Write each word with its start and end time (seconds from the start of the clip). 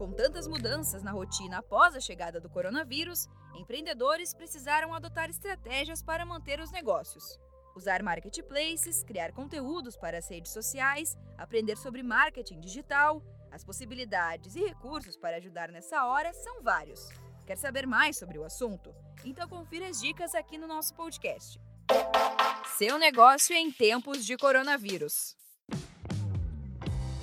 Com 0.00 0.10
tantas 0.10 0.48
mudanças 0.48 1.02
na 1.02 1.10
rotina 1.10 1.58
após 1.58 1.94
a 1.94 2.00
chegada 2.00 2.40
do 2.40 2.48
coronavírus, 2.48 3.28
empreendedores 3.54 4.32
precisaram 4.32 4.94
adotar 4.94 5.28
estratégias 5.28 6.02
para 6.02 6.24
manter 6.24 6.58
os 6.58 6.70
negócios. 6.70 7.38
Usar 7.76 8.02
marketplaces, 8.02 9.02
criar 9.02 9.30
conteúdos 9.32 9.98
para 9.98 10.16
as 10.16 10.26
redes 10.26 10.52
sociais, 10.52 11.18
aprender 11.36 11.76
sobre 11.76 12.02
marketing 12.02 12.60
digital. 12.60 13.22
As 13.52 13.62
possibilidades 13.62 14.56
e 14.56 14.60
recursos 14.60 15.18
para 15.18 15.36
ajudar 15.36 15.70
nessa 15.70 16.06
hora 16.06 16.32
são 16.32 16.62
vários. 16.62 17.10
Quer 17.46 17.58
saber 17.58 17.86
mais 17.86 18.16
sobre 18.16 18.38
o 18.38 18.44
assunto? 18.44 18.94
Então 19.22 19.46
confira 19.46 19.86
as 19.86 20.00
dicas 20.00 20.34
aqui 20.34 20.56
no 20.56 20.66
nosso 20.66 20.94
podcast. 20.94 21.60
Seu 22.78 22.98
negócio 22.98 23.54
em 23.54 23.70
tempos 23.70 24.24
de 24.24 24.38
coronavírus. 24.38 25.36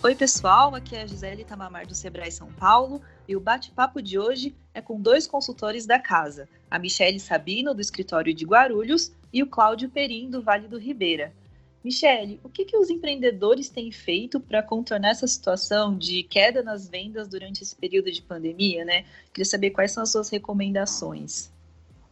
Oi, 0.04 0.14
pessoal, 0.14 0.76
aqui 0.76 0.96
é 0.96 1.02
a 1.02 1.08
Gisele 1.08 1.44
Tamamar 1.44 1.88
do 1.88 1.96
Sebrae 1.96 2.32
São 2.32 2.54
Paulo 2.54 3.02
e 3.28 3.36
o 3.36 3.40
bate-papo 3.40 4.00
de 4.00 4.20
hoje 4.20 4.56
é 4.72 4.80
com 4.80 5.02
dois 5.02 5.26
consultores 5.26 5.88
da 5.88 5.98
casa, 5.98 6.48
a 6.70 6.78
Michele 6.78 7.20
Sabino, 7.20 7.74
do 7.74 7.82
escritório 7.82 8.32
de 8.32 8.46
Guarulhos, 8.46 9.12
e 9.34 9.42
o 9.42 9.48
Cláudio 9.48 9.90
Perim, 9.90 10.30
do 10.30 10.40
Vale 10.40 10.68
do 10.68 10.78
Ribeira. 10.78 11.34
Michele, 11.84 12.40
o 12.44 12.50
que, 12.50 12.64
que 12.64 12.78
os 12.78 12.92
empreendedores 12.92 13.70
têm 13.70 13.92
feito 13.92 14.40
para 14.40 14.62
contornar 14.62 15.10
essa 15.10 15.26
situação 15.26 15.98
de 15.98 16.22
queda 16.22 16.62
nas 16.62 16.88
vendas 16.88 17.28
durante 17.28 17.64
esse 17.64 17.76
período 17.76 18.12
de 18.12 18.22
pandemia, 18.22 18.86
né? 18.86 19.04
Queria 19.34 19.46
saber 19.46 19.72
quais 19.72 19.92
são 19.92 20.04
as 20.04 20.12
suas 20.12 20.30
recomendações. 20.30 21.52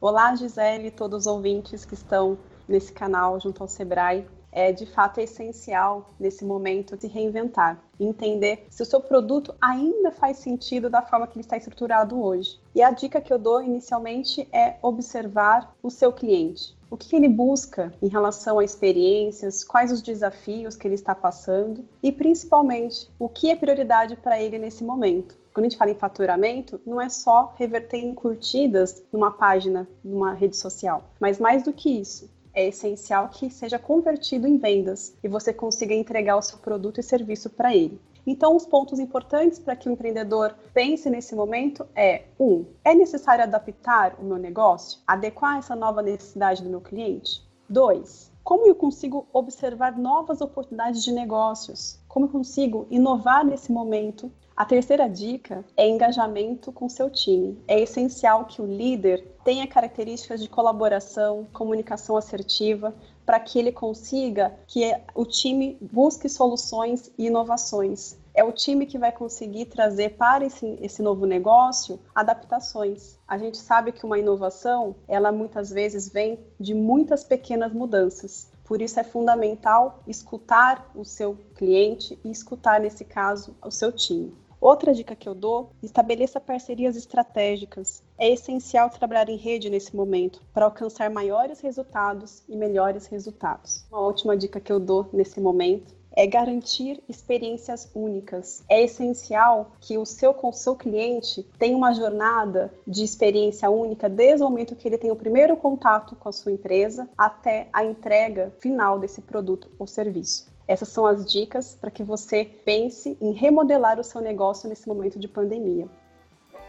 Olá, 0.01 0.35
Gisele 0.35 0.89
todos 0.89 1.21
os 1.21 1.27
ouvintes 1.27 1.85
que 1.85 1.93
estão 1.93 2.35
nesse 2.67 2.91
canal 2.91 3.39
junto 3.39 3.61
ao 3.61 3.69
Sebrae 3.69 4.25
é 4.55 4.71
de 4.71 4.85
fato 4.85 5.19
essencial 5.19 6.09
nesse 6.17 6.45
momento 6.45 6.99
se 6.99 7.07
reinventar, 7.07 7.77
entender 7.99 8.65
se 8.69 8.81
o 8.81 8.85
seu 8.85 9.01
produto 9.01 9.53
ainda 9.61 10.11
faz 10.11 10.37
sentido 10.37 10.89
da 10.89 11.01
forma 11.01 11.27
que 11.27 11.33
ele 11.33 11.41
está 11.41 11.57
estruturado 11.57 12.19
hoje. 12.19 12.57
E 12.73 12.81
a 12.81 12.89
dica 12.89 13.19
que 13.19 13.33
eu 13.33 13.37
dou 13.37 13.61
inicialmente 13.61 14.47
é 14.53 14.77
observar 14.81 15.75
o 15.83 15.91
seu 15.91 16.13
cliente. 16.13 16.73
O 16.89 16.95
que 16.95 17.15
ele 17.15 17.27
busca 17.27 17.93
em 18.01 18.07
relação 18.07 18.57
a 18.57 18.63
experiências, 18.63 19.63
quais 19.63 19.91
os 19.91 20.01
desafios 20.01 20.77
que 20.77 20.87
ele 20.87 20.95
está 20.95 21.13
passando 21.13 21.83
e, 22.01 22.09
principalmente, 22.11 23.09
o 23.19 23.27
que 23.27 23.49
é 23.49 23.55
prioridade 23.55 24.15
para 24.15 24.41
ele 24.41 24.57
nesse 24.57 24.83
momento. 24.83 25.35
Quando 25.53 25.65
a 25.65 25.69
gente 25.69 25.77
fala 25.77 25.91
em 25.91 25.95
faturamento, 25.95 26.79
não 26.85 27.01
é 27.01 27.07
só 27.09 27.53
reverter 27.57 27.97
em 27.97 28.13
curtidas 28.13 29.03
numa 29.11 29.31
página, 29.31 29.87
numa 30.03 30.33
rede 30.33 30.57
social, 30.57 31.05
mas 31.19 31.39
mais 31.39 31.63
do 31.63 31.71
que 31.71 31.89
isso, 31.89 32.29
é 32.55 32.67
essencial 32.67 33.29
que 33.29 33.49
seja 33.49 33.77
convertido 33.77 34.47
em 34.47 34.57
vendas 34.57 35.15
e 35.21 35.27
você 35.27 35.53
consiga 35.53 35.93
entregar 35.93 36.37
o 36.37 36.41
seu 36.41 36.57
produto 36.57 36.99
e 36.99 37.03
serviço 37.03 37.49
para 37.49 37.75
ele. 37.75 38.01
Então, 38.25 38.55
os 38.55 38.65
pontos 38.65 38.97
importantes 38.97 39.59
para 39.59 39.75
que 39.75 39.87
o 39.87 39.91
empreendedor 39.91 40.55
pense 40.73 41.09
nesse 41.09 41.35
momento 41.35 41.85
é: 41.93 42.23
um, 42.39 42.65
é 42.83 42.95
necessário 42.95 43.43
adaptar 43.43 44.15
o 44.19 44.23
meu 44.23 44.37
negócio, 44.37 44.99
adequar 45.05 45.59
essa 45.59 45.75
nova 45.75 46.01
necessidade 46.01 46.63
do 46.63 46.69
meu 46.69 46.81
cliente? 46.81 47.43
Dois, 47.69 48.31
como 48.43 48.65
eu 48.65 48.75
consigo 48.75 49.27
observar 49.33 49.97
novas 49.97 50.41
oportunidades 50.41 51.03
de 51.03 51.11
negócios? 51.11 51.99
Como 52.15 52.27
eu 52.27 52.31
consigo 52.31 52.87
inovar 52.89 53.43
nesse 53.43 53.69
momento 53.73 54.31
a 54.55 54.63
terceira 54.63 55.09
dica 55.09 55.65
é 55.75 55.85
engajamento 55.85 56.71
com 56.71 56.87
seu 56.87 57.09
time. 57.09 57.61
É 57.67 57.77
essencial 57.81 58.45
que 58.45 58.61
o 58.61 58.65
líder 58.65 59.35
tenha 59.43 59.67
características 59.67 60.41
de 60.41 60.47
colaboração, 60.47 61.45
comunicação 61.51 62.15
assertiva, 62.15 62.95
para 63.25 63.37
que 63.41 63.59
ele 63.59 63.73
consiga 63.73 64.57
que 64.65 64.95
o 65.13 65.25
time 65.25 65.77
busque 65.81 66.29
soluções 66.29 67.11
e 67.17 67.25
inovações. 67.25 68.17
É 68.33 68.45
o 68.45 68.53
time 68.53 68.85
que 68.85 68.97
vai 68.97 69.11
conseguir 69.11 69.65
trazer 69.65 70.15
para 70.15 70.45
esse, 70.45 70.77
esse 70.81 71.01
novo 71.01 71.25
negócio 71.25 71.99
adaptações. 72.15 73.19
A 73.27 73.37
gente 73.37 73.57
sabe 73.57 73.91
que 73.91 74.05
uma 74.05 74.17
inovação, 74.17 74.95
ela 75.05 75.33
muitas 75.33 75.69
vezes 75.69 76.07
vem 76.07 76.39
de 76.57 76.73
muitas 76.73 77.25
pequenas 77.25 77.73
mudanças. 77.73 78.54
Por 78.65 78.81
isso 78.81 78.99
é 78.99 79.03
fundamental 79.03 80.03
escutar 80.07 80.91
o 80.95 81.05
seu 81.05 81.37
cliente 81.55 82.19
e 82.23 82.31
escutar, 82.31 82.79
nesse 82.79 83.05
caso, 83.05 83.55
o 83.63 83.71
seu 83.71 83.91
time. 83.91 84.35
Outra 84.59 84.93
dica 84.93 85.15
que 85.15 85.29
eu 85.29 85.35
dou: 85.35 85.69
estabeleça 85.83 86.39
parcerias 86.39 86.95
estratégicas. 86.95 88.01
É 88.17 88.31
essencial 88.31 88.89
trabalhar 88.89 89.29
em 89.29 89.37
rede 89.37 89.69
nesse 89.69 89.95
momento 89.95 90.41
para 90.51 90.65
alcançar 90.65 91.09
maiores 91.11 91.59
resultados 91.59 92.43
e 92.49 92.55
melhores 92.55 93.05
resultados. 93.05 93.85
Uma 93.91 94.01
última 94.01 94.35
dica 94.35 94.59
que 94.59 94.71
eu 94.71 94.79
dou 94.79 95.07
nesse 95.13 95.39
momento 95.39 95.93
é 96.15 96.25
garantir 96.25 97.03
experiências 97.09 97.89
únicas. 97.93 98.63
É 98.69 98.83
essencial 98.83 99.71
que 99.81 99.97
o 99.97 100.05
seu, 100.05 100.35
o 100.41 100.51
seu 100.53 100.75
cliente 100.75 101.43
tenha 101.59 101.75
uma 101.75 101.93
jornada 101.93 102.73
de 102.87 103.03
experiência 103.03 103.69
única 103.69 104.07
desde 104.07 104.43
o 104.43 104.49
momento 104.49 104.75
que 104.75 104.87
ele 104.87 104.97
tem 104.97 105.11
o 105.11 105.15
primeiro 105.15 105.57
contato 105.57 106.15
com 106.15 106.29
a 106.29 106.31
sua 106.31 106.51
empresa 106.51 107.09
até 107.17 107.67
a 107.73 107.83
entrega 107.83 108.53
final 108.59 108.99
desse 108.99 109.21
produto 109.21 109.69
ou 109.77 109.85
serviço. 109.85 110.53
Essas 110.67 110.89
são 110.89 111.05
as 111.05 111.31
dicas 111.31 111.77
para 111.79 111.91
que 111.91 112.03
você 112.03 112.43
pense 112.43 113.17
em 113.21 113.31
remodelar 113.31 113.99
o 113.99 114.03
seu 114.03 114.19
negócio 114.21 114.67
nesse 114.67 114.87
momento 114.87 115.19
de 115.19 115.27
pandemia. 115.27 115.87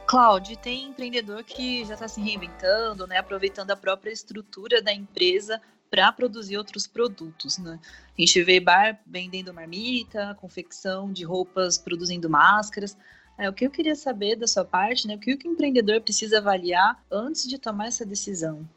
Cláudio, 0.06 0.56
tem 0.56 0.84
empreendedor 0.84 1.43
que 1.43 1.84
já 1.84 1.94
está 1.94 2.06
se 2.06 2.21
reinventando, 2.21 3.09
né, 3.09 3.19
aproveitando 3.19 3.72
a 3.72 3.77
própria 3.77 4.12
estrutura 4.12 4.81
da 4.81 4.93
empresa 4.93 5.61
para 5.91 6.12
produzir 6.12 6.56
outros 6.56 6.87
produtos, 6.87 7.59
né? 7.59 7.81
A 8.16 8.21
gente 8.21 8.43
vê 8.45 8.61
bar 8.61 9.00
vendendo 9.05 9.53
marmita, 9.53 10.37
confecção 10.41 11.12
de 11.12 11.25
roupas 11.25 11.77
produzindo 11.77 12.31
máscaras. 12.31 12.97
É, 13.37 13.49
o 13.49 13.53
que 13.53 13.66
eu 13.66 13.71
queria 13.71 13.97
saber 13.97 14.37
da 14.37 14.47
sua 14.47 14.65
parte, 14.65 15.09
né? 15.09 15.16
O 15.16 15.19
que 15.19 15.33
o 15.33 15.53
empreendedor 15.53 16.00
precisa 16.00 16.39
avaliar 16.39 17.05
antes 17.11 17.49
de 17.49 17.59
tomar 17.59 17.87
essa 17.87 18.06
decisão? 18.06 18.69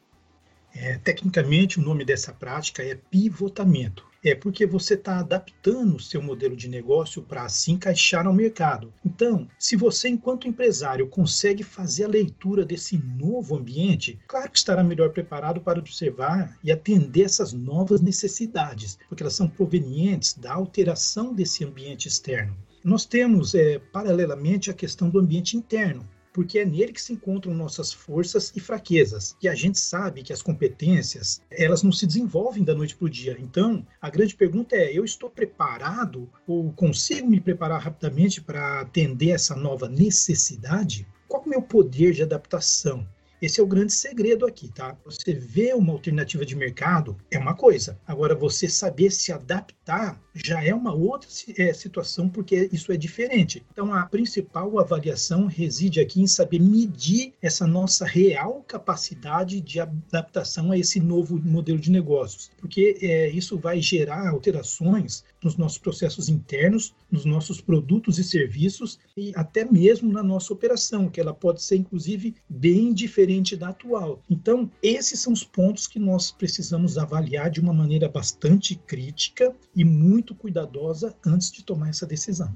É, 0.74 0.98
tecnicamente, 0.98 1.78
o 1.78 1.82
nome 1.82 2.04
dessa 2.04 2.32
prática 2.32 2.82
é 2.82 2.94
pivotamento. 2.94 4.08
É 4.22 4.34
porque 4.34 4.66
você 4.66 4.94
está 4.94 5.18
adaptando 5.18 5.96
o 5.96 6.00
seu 6.00 6.20
modelo 6.22 6.54
de 6.54 6.68
negócio 6.68 7.22
para 7.22 7.48
se 7.48 7.72
encaixar 7.72 8.26
ao 8.26 8.34
mercado. 8.34 8.92
Então, 9.04 9.48
se 9.58 9.76
você, 9.76 10.10
enquanto 10.10 10.46
empresário, 10.46 11.08
consegue 11.08 11.62
fazer 11.62 12.04
a 12.04 12.08
leitura 12.08 12.64
desse 12.64 12.98
novo 12.98 13.56
ambiente, 13.56 14.18
claro 14.28 14.50
que 14.50 14.58
estará 14.58 14.84
melhor 14.84 15.10
preparado 15.10 15.60
para 15.62 15.78
observar 15.78 16.58
e 16.62 16.70
atender 16.70 17.22
essas 17.22 17.54
novas 17.54 18.02
necessidades, 18.02 18.98
porque 19.08 19.22
elas 19.22 19.34
são 19.34 19.48
provenientes 19.48 20.34
da 20.34 20.52
alteração 20.52 21.34
desse 21.34 21.64
ambiente 21.64 22.06
externo. 22.06 22.54
Nós 22.84 23.06
temos, 23.06 23.54
é, 23.54 23.78
paralelamente, 23.78 24.70
a 24.70 24.74
questão 24.74 25.08
do 25.08 25.18
ambiente 25.18 25.56
interno 25.56 26.06
porque 26.40 26.58
é 26.58 26.64
nele 26.64 26.90
que 26.90 27.02
se 27.02 27.12
encontram 27.12 27.52
nossas 27.52 27.92
forças 27.92 28.50
e 28.56 28.60
fraquezas. 28.60 29.36
E 29.42 29.46
a 29.46 29.54
gente 29.54 29.78
sabe 29.78 30.22
que 30.22 30.32
as 30.32 30.40
competências, 30.40 31.42
elas 31.50 31.82
não 31.82 31.92
se 31.92 32.06
desenvolvem 32.06 32.64
da 32.64 32.74
noite 32.74 32.96
para 32.96 33.04
o 33.04 33.10
dia. 33.10 33.36
Então, 33.38 33.86
a 34.00 34.08
grande 34.08 34.34
pergunta 34.34 34.74
é: 34.74 34.90
eu 34.90 35.04
estou 35.04 35.28
preparado 35.28 36.30
ou 36.46 36.72
consigo 36.72 37.28
me 37.28 37.42
preparar 37.42 37.82
rapidamente 37.82 38.40
para 38.40 38.80
atender 38.80 39.32
essa 39.32 39.54
nova 39.54 39.86
necessidade? 39.86 41.06
Qual 41.28 41.42
é 41.42 41.46
o 41.46 41.50
meu 41.50 41.60
poder 41.60 42.14
de 42.14 42.22
adaptação? 42.22 43.06
Esse 43.42 43.60
é 43.60 43.62
o 43.62 43.66
grande 43.66 43.92
segredo 43.92 44.46
aqui, 44.46 44.72
tá? 44.72 44.96
Você 45.04 45.34
vê 45.34 45.74
uma 45.74 45.92
alternativa 45.92 46.46
de 46.46 46.56
mercado 46.56 47.18
é 47.30 47.38
uma 47.38 47.54
coisa. 47.54 47.98
Agora, 48.06 48.34
você 48.34 48.66
saber 48.66 49.10
se 49.10 49.30
adaptar 49.30 50.18
já 50.44 50.62
é 50.64 50.74
uma 50.74 50.92
outra 50.92 51.28
é, 51.56 51.72
situação, 51.72 52.28
porque 52.28 52.68
isso 52.72 52.92
é 52.92 52.96
diferente. 52.96 53.64
Então, 53.72 53.92
a 53.92 54.06
principal 54.06 54.78
avaliação 54.78 55.46
reside 55.46 56.00
aqui 56.00 56.20
em 56.20 56.26
saber 56.26 56.60
medir 56.60 57.32
essa 57.40 57.66
nossa 57.66 58.06
real 58.06 58.64
capacidade 58.66 59.60
de 59.60 59.80
adaptação 59.80 60.72
a 60.72 60.78
esse 60.78 61.00
novo 61.00 61.38
modelo 61.38 61.78
de 61.78 61.90
negócios, 61.90 62.50
porque 62.58 62.98
é, 63.00 63.30
isso 63.30 63.58
vai 63.58 63.80
gerar 63.80 64.28
alterações 64.28 65.24
nos 65.42 65.56
nossos 65.56 65.78
processos 65.78 66.28
internos, 66.28 66.94
nos 67.10 67.24
nossos 67.24 67.60
produtos 67.60 68.18
e 68.18 68.24
serviços 68.24 68.98
e 69.16 69.32
até 69.34 69.64
mesmo 69.64 70.12
na 70.12 70.22
nossa 70.22 70.52
operação, 70.52 71.08
que 71.08 71.20
ela 71.20 71.32
pode 71.32 71.62
ser, 71.62 71.76
inclusive, 71.76 72.34
bem 72.48 72.92
diferente 72.92 73.56
da 73.56 73.68
atual. 73.68 74.20
Então, 74.28 74.70
esses 74.82 75.20
são 75.20 75.32
os 75.32 75.44
pontos 75.44 75.86
que 75.86 75.98
nós 75.98 76.30
precisamos 76.30 76.98
avaliar 76.98 77.50
de 77.50 77.60
uma 77.60 77.72
maneira 77.72 78.08
bastante 78.08 78.74
crítica 78.74 79.54
e 79.74 79.84
muito 79.84 80.29
muito 80.30 80.34
cuidadosa 80.34 81.16
antes 81.26 81.50
de 81.50 81.64
tomar 81.64 81.88
essa 81.88 82.06
decisão. 82.06 82.54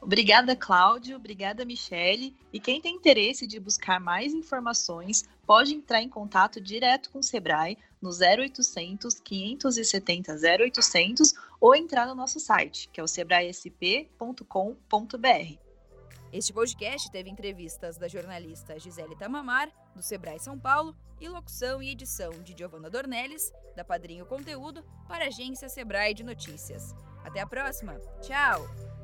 Obrigada, 0.00 0.54
Cláudio. 0.54 1.16
Obrigada, 1.16 1.64
Michele. 1.64 2.34
E 2.52 2.60
quem 2.60 2.80
tem 2.80 2.94
interesse 2.94 3.46
de 3.46 3.58
buscar 3.58 4.00
mais 4.00 4.32
informações, 4.32 5.24
pode 5.46 5.74
entrar 5.74 6.02
em 6.02 6.08
contato 6.08 6.60
direto 6.60 7.10
com 7.10 7.18
o 7.18 7.22
Sebrae 7.22 7.76
no 8.00 8.10
0800 8.10 9.20
570 9.20 10.34
0800 10.34 11.34
ou 11.60 11.74
entrar 11.74 12.06
no 12.06 12.14
nosso 12.14 12.38
site, 12.38 12.88
que 12.92 13.00
é 13.00 13.02
o 13.02 13.08
sebraesp.com.br. 13.08 15.67
Este 16.32 16.52
podcast 16.52 17.10
teve 17.10 17.30
entrevistas 17.30 17.96
da 17.96 18.06
jornalista 18.06 18.78
Gisele 18.78 19.16
Tamamar, 19.16 19.70
do 19.94 20.02
Sebrae 20.02 20.38
São 20.38 20.58
Paulo, 20.58 20.94
e 21.20 21.28
locução 21.28 21.82
e 21.82 21.90
edição 21.90 22.30
de 22.42 22.54
Giovanna 22.56 22.90
Dornelles, 22.90 23.50
da 23.74 23.84
Padrinho 23.84 24.26
Conteúdo, 24.26 24.84
para 25.08 25.24
a 25.24 25.28
agência 25.28 25.68
Sebrae 25.68 26.14
de 26.14 26.22
Notícias. 26.22 26.94
Até 27.24 27.40
a 27.40 27.46
próxima. 27.46 27.98
Tchau! 28.20 28.97